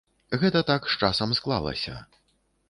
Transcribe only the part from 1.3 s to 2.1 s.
склалася.